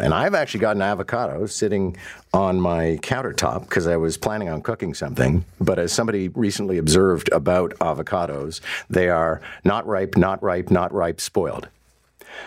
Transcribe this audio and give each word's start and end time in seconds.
And 0.00 0.14
I've 0.14 0.34
actually 0.34 0.60
got 0.60 0.76
an 0.76 0.82
avocado 0.82 1.44
sitting 1.46 1.96
on 2.32 2.60
my 2.60 2.98
countertop 3.02 3.62
because 3.62 3.86
I 3.86 3.96
was 3.96 4.16
planning 4.16 4.48
on 4.48 4.62
cooking 4.62 4.94
something. 4.94 5.44
But 5.60 5.78
as 5.78 5.92
somebody 5.92 6.28
recently 6.28 6.78
observed 6.78 7.28
about 7.32 7.72
avocados, 7.80 8.60
they 8.88 9.08
are 9.08 9.40
not 9.64 9.86
ripe, 9.86 10.16
not 10.16 10.42
ripe, 10.42 10.70
not 10.70 10.92
ripe, 10.92 11.20
spoiled. 11.20 11.68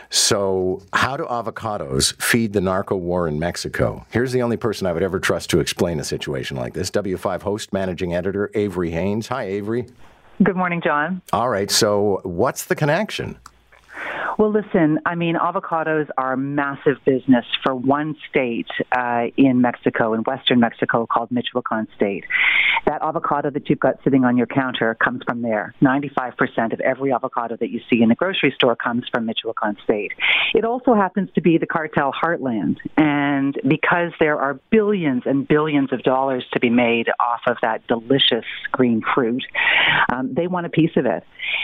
So, 0.10 0.82
how 0.94 1.16
do 1.16 1.26
avocados 1.26 2.20
feed 2.20 2.54
the 2.54 2.62
narco 2.62 2.96
war 2.96 3.28
in 3.28 3.38
Mexico? 3.38 4.06
Here's 4.10 4.32
the 4.32 4.42
only 4.42 4.58
person 4.58 4.88
I 4.88 4.94
would 4.94 5.04
ever 5.04 5.20
trust 5.20 5.52
to 5.52 5.60
explain 5.60 6.00
a 6.00 6.04
situation 6.04 6.58
like 6.58 6.74
this 6.74 6.90
W5 6.90 7.44
host, 7.44 7.72
managing 7.72 8.16
editor, 8.16 8.50
Avery 8.56 8.90
Haines. 8.90 9.28
Hi, 9.28 9.44
Avery. 9.44 9.86
Good 10.42 10.56
morning, 10.56 10.82
John. 10.84 11.22
All 11.32 11.50
right, 11.50 11.70
so 11.70 12.22
what's 12.24 12.66
the 12.66 12.76
connection? 12.76 13.38
Well, 14.38 14.52
listen, 14.52 15.00
I 15.06 15.16
mean, 15.16 15.36
avocados 15.36 16.10
are 16.18 16.34
a 16.34 16.38
massive 16.38 16.98
business 17.06 17.46
for 17.64 17.74
one 17.74 18.18
state 18.30 18.68
uh, 18.92 19.28
in 19.38 19.62
Mexico, 19.62 20.14
in 20.14 20.24
western 20.24 20.60
Mexico, 20.60 21.06
called 21.06 21.32
Michoacan 21.32 21.88
State. 21.96 22.26
That 22.86 23.02
avocado 23.02 23.50
that 23.52 23.70
you've 23.70 23.80
got 23.80 23.96
sitting 24.04 24.26
on 24.26 24.36
your 24.36 24.48
counter 24.48 24.94
comes 24.96 25.22
from 25.26 25.42
there. 25.42 25.74
95% 25.82 26.74
of 26.74 26.82
every 26.82 27.14
avocado 27.14 27.56
that 27.56 27.70
you 27.70 27.80
see 27.90 28.02
in 28.02 28.10
the 28.10 28.16
grocery 28.16 28.54
store 28.56 28.76
comes 28.76 29.06
from 29.10 29.26
Michoacan 29.26 29.78
State. 29.86 30.12
It 30.54 30.66
also 30.66 30.96
happens 30.96 31.30
to 31.36 31.42
be 31.42 31.58
the 31.58 31.66
cartel 31.66 32.12
heartland. 32.12 32.78
And 32.98 33.58
because 33.66 34.12
there 34.20 34.38
are 34.38 34.60
billions 34.70 35.24
and 35.26 35.48
billions 35.48 35.94
of 35.94 36.04
dollars 36.04 36.44
to 36.54 36.60
be 36.60 36.70
made 36.70 37.08
off 37.22 37.42
of 37.48 37.56
that 37.62 37.88
delicious 37.88 38.46
green 38.74 39.02
fruit, 39.14 39.44
um, 40.12 40.34
they 40.34 40.48
want 40.48 40.66
a 40.66 40.70
piece 40.70 40.98
of 40.98 41.06
it. 41.06 41.24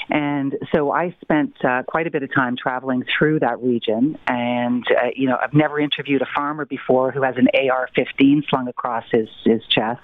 And 0.09 0.55
so 0.73 0.91
I 0.91 1.15
spent 1.21 1.53
uh, 1.65 1.83
quite 1.83 2.07
a 2.07 2.11
bit 2.11 2.23
of 2.23 2.33
time 2.33 2.55
traveling 2.61 3.03
through 3.17 3.39
that 3.39 3.61
region. 3.61 4.17
And, 4.27 4.85
uh, 4.89 5.07
you 5.15 5.27
know, 5.27 5.37
I've 5.41 5.53
never 5.53 5.79
interviewed 5.79 6.21
a 6.21 6.27
farmer 6.35 6.65
before 6.65 7.11
who 7.11 7.21
has 7.23 7.35
an 7.37 7.47
AR 7.69 7.89
15 7.95 8.43
slung 8.49 8.67
across 8.67 9.05
his, 9.11 9.29
his 9.43 9.61
chest, 9.69 10.01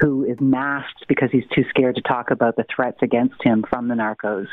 who 0.00 0.24
is 0.24 0.38
masked 0.40 1.06
because 1.08 1.30
he's 1.30 1.46
too 1.54 1.64
scared 1.70 1.96
to 1.96 2.02
talk 2.02 2.30
about 2.30 2.56
the 2.56 2.64
threats 2.74 2.98
against 3.02 3.42
him 3.42 3.64
from 3.68 3.88
the 3.88 3.94
narcos, 3.94 4.46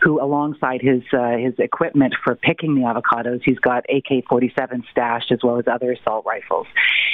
who, 0.00 0.20
alongside 0.22 0.80
his, 0.80 1.02
uh, 1.12 1.36
his 1.36 1.54
equipment 1.58 2.14
for 2.24 2.34
picking 2.34 2.74
the 2.74 2.82
avocados, 2.82 3.40
he's 3.44 3.58
got 3.58 3.84
AK 3.88 4.24
47 4.28 4.84
stashed 4.90 5.32
as 5.32 5.40
well 5.42 5.58
as 5.58 5.66
other 5.66 5.92
assault 5.92 6.24
rifles. 6.26 6.66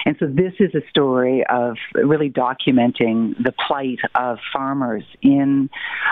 And 0.04 0.16
so 0.18 0.26
this 0.26 0.52
is 0.58 0.74
a 0.74 0.86
story 0.88 1.44
of 1.48 1.76
really 1.94 2.30
documenting 2.30 3.36
the 3.42 3.52
plight 3.66 4.00
of 4.14 4.38
farmers 4.52 5.04
in 5.22 5.70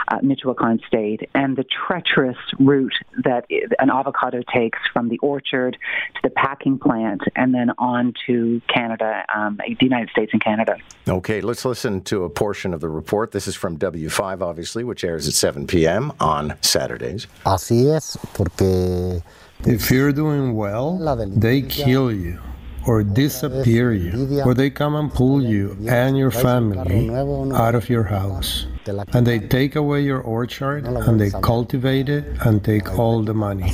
uh, 0.09 0.19
Michoacan 0.23 0.81
State 0.87 1.29
and 1.35 1.57
the 1.57 1.65
treacherous 1.65 2.37
route 2.59 2.95
that 3.25 3.47
an 3.79 3.91
avocado 3.91 4.43
takes 4.55 4.79
from 4.93 5.09
the 5.09 5.19
orchard 5.19 5.77
to 6.15 6.21
the 6.23 6.31
packing 6.31 6.79
plant 6.79 7.23
and 7.35 7.53
then 7.55 7.71
on 7.79 8.15
to 8.27 8.61
Canada, 8.73 9.25
um, 9.35 9.59
the 9.59 9.85
United 9.85 10.11
States 10.11 10.33
and 10.33 10.43
Canada. 10.43 10.77
Okay, 11.09 11.41
let's 11.41 11.60
listen 11.65 12.01
to 12.03 12.25
a 12.25 12.31
portion 12.31 12.75
of 12.75 12.81
the 12.81 12.89
report. 12.89 13.33
This 13.33 13.47
is 13.47 13.57
from 13.57 13.79
W5, 13.79 14.43
obviously, 14.43 14.85
which 14.85 15.05
airs 15.05 15.29
at 15.29 15.35
7 15.35 15.67
p.m. 15.67 16.13
on 16.21 16.55
Saturdays. 16.61 17.27
Así 17.45 17.95
es, 17.95 18.17
porque 18.35 19.23
If 19.67 19.91
you're 19.91 20.13
doing 20.13 20.55
well, 20.55 20.99
they 21.37 21.63
kill 21.63 22.11
you 22.11 22.39
or 22.87 23.03
disappear 23.03 23.93
you, 23.93 24.43
or 24.45 24.55
they 24.55 24.71
come 24.71 24.95
and 24.95 25.13
pull 25.13 25.43
you 25.43 25.77
and 25.87 26.17
your 26.17 26.31
family 26.31 27.11
out 27.55 27.75
of 27.75 27.89
your 27.91 28.05
house. 28.05 28.67
And 29.13 29.27
they 29.27 29.39
take 29.39 29.77
away 29.77 30.01
your 30.01 30.21
orchard 30.21 30.87
and 30.87 31.21
they 31.21 31.31
cultivate 31.31 32.09
it 32.09 32.25
and 32.45 32.65
take 32.65 32.99
all 32.99 33.23
the 33.23 33.35
money. 33.35 33.71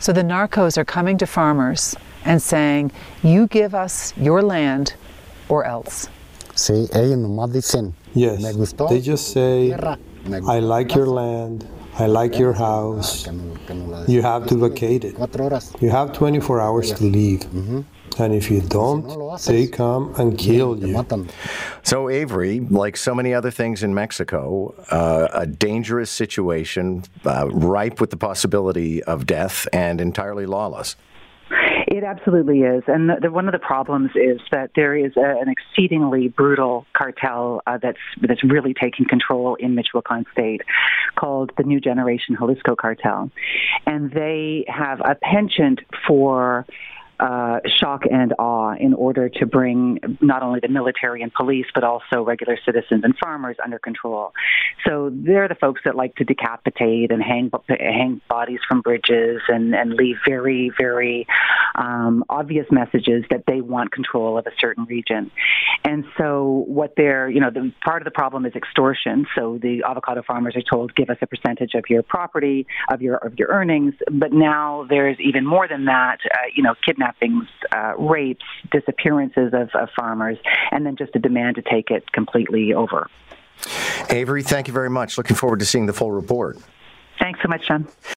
So 0.00 0.12
the 0.12 0.22
narcos 0.22 0.76
are 0.76 0.84
coming 0.84 1.18
to 1.18 1.26
farmers 1.26 1.94
and 2.24 2.42
saying, 2.42 2.92
You 3.22 3.46
give 3.46 3.74
us 3.74 4.12
your 4.16 4.42
land 4.42 4.94
or 5.48 5.64
else. 5.64 6.08
Sí, 6.58 6.88
ellos 6.92 7.16
nomás 7.18 7.52
dicen, 7.52 7.94
Yes, 8.14 8.40
me 8.42 8.52
gustó, 8.52 8.88
they 8.88 9.00
just 9.00 9.28
say, 9.32 9.72
I 9.72 10.58
like 10.58 10.92
your 10.92 11.06
land, 11.06 11.64
I 11.96 12.06
like 12.08 12.36
your 12.36 12.52
house, 12.52 13.22
que 13.22 13.32
no- 13.32 13.54
que 13.64 13.74
no 13.76 13.86
la 13.86 14.04
you 14.08 14.22
have 14.22 14.46
to 14.48 14.56
vacate 14.56 15.04
it. 15.04 15.14
You 15.80 15.90
have 15.90 16.12
24 16.12 16.60
hours 16.60 16.92
to 16.94 17.04
leave. 17.04 17.42
And 18.18 18.34
if 18.34 18.50
you 18.50 18.60
don't, 18.60 19.06
they 19.46 19.68
come 19.68 20.12
and 20.18 20.36
kill 20.36 20.76
you. 20.76 21.00
So, 21.84 22.08
Avery, 22.10 22.58
like 22.68 22.96
so 22.96 23.14
many 23.14 23.32
other 23.32 23.52
things 23.52 23.84
in 23.84 23.94
Mexico, 23.94 24.74
uh, 24.90 25.28
a 25.32 25.46
dangerous 25.46 26.10
situation, 26.10 27.04
uh, 27.24 27.46
ripe 27.52 28.00
with 28.00 28.10
the 28.10 28.16
possibility 28.16 29.00
of 29.04 29.26
death 29.26 29.68
and 29.72 30.00
entirely 30.00 30.44
lawless. 30.46 30.96
It 31.98 32.04
absolutely 32.04 32.60
is, 32.60 32.84
and 32.86 33.10
the, 33.10 33.16
the, 33.22 33.30
one 33.32 33.48
of 33.48 33.52
the 33.52 33.58
problems 33.58 34.12
is 34.14 34.40
that 34.52 34.70
there 34.76 34.94
is 34.94 35.16
a, 35.16 35.40
an 35.40 35.48
exceedingly 35.48 36.28
brutal 36.28 36.86
cartel 36.92 37.60
uh, 37.66 37.78
that's 37.82 37.98
that's 38.20 38.44
really 38.44 38.72
taking 38.72 39.04
control 39.04 39.56
in 39.56 39.74
Michoacan 39.74 40.24
State, 40.30 40.62
called 41.16 41.50
the 41.56 41.64
New 41.64 41.80
Generation 41.80 42.36
Jalisco 42.38 42.76
Cartel, 42.76 43.32
and 43.84 44.12
they 44.12 44.64
have 44.68 45.00
a 45.00 45.16
penchant 45.16 45.80
for 46.06 46.66
uh, 47.20 47.58
shock 47.66 48.02
and 48.10 48.32
awe 48.38 48.74
in 48.78 48.94
order 48.94 49.28
to 49.28 49.46
bring 49.46 49.98
not 50.20 50.42
only 50.42 50.60
the 50.60 50.68
military 50.68 51.22
and 51.22 51.32
police, 51.32 51.66
but 51.74 51.82
also 51.82 52.22
regular 52.22 52.56
citizens 52.64 53.02
and 53.02 53.16
farmers 53.18 53.56
under 53.64 53.78
control. 53.78 54.32
So 54.86 55.10
they're 55.12 55.48
the 55.48 55.56
folks 55.56 55.80
that 55.84 55.96
like 55.96 56.14
to 56.16 56.24
decapitate 56.24 57.10
and 57.10 57.22
hang 57.22 57.50
hang 57.68 58.20
bodies 58.28 58.60
from 58.68 58.80
bridges 58.82 59.40
and, 59.48 59.74
and 59.74 59.94
leave 59.94 60.16
very, 60.26 60.70
very 60.78 61.26
um, 61.74 62.24
obvious 62.28 62.66
messages 62.70 63.24
that 63.30 63.44
they 63.46 63.60
want 63.60 63.90
control 63.90 64.38
of 64.38 64.46
a 64.46 64.52
certain 64.60 64.84
region. 64.84 65.30
And 65.84 66.04
so 66.16 66.64
what 66.68 66.94
they're, 66.96 67.28
you 67.28 67.40
know, 67.40 67.50
the 67.50 67.72
part 67.84 68.02
of 68.02 68.04
the 68.04 68.12
problem 68.12 68.46
is 68.46 68.54
extortion. 68.54 69.26
So 69.34 69.58
the 69.60 69.82
avocado 69.88 70.22
farmers 70.22 70.54
are 70.56 70.62
told, 70.62 70.94
give 70.94 71.10
us 71.10 71.18
a 71.20 71.26
percentage 71.26 71.74
of 71.74 71.84
your 71.88 72.02
property, 72.02 72.66
of 72.92 73.02
your 73.02 73.16
of 73.16 73.38
your 73.38 73.48
earnings. 73.48 73.94
But 74.10 74.32
now 74.32 74.86
there's 74.88 75.18
even 75.20 75.44
more 75.44 75.66
than 75.66 75.86
that. 75.86 76.18
Uh, 76.24 76.38
you 76.54 76.62
know, 76.62 76.74
kidnapping 76.84 77.07
kidnappings, 77.08 77.48
uh, 77.72 77.94
rapes, 77.98 78.44
disappearances 78.70 79.52
of, 79.52 79.70
of 79.74 79.88
farmers, 79.96 80.38
and 80.70 80.86
then 80.86 80.96
just 80.96 81.14
a 81.14 81.18
demand 81.18 81.56
to 81.56 81.62
take 81.62 81.90
it 81.90 82.10
completely 82.12 82.72
over. 82.72 83.08
Avery, 84.10 84.42
thank 84.42 84.68
you 84.68 84.74
very 84.74 84.90
much. 84.90 85.18
Looking 85.18 85.36
forward 85.36 85.58
to 85.60 85.66
seeing 85.66 85.86
the 85.86 85.92
full 85.92 86.12
report. 86.12 86.58
Thanks 87.20 87.40
so 87.42 87.48
much, 87.48 87.66
John. 87.66 87.88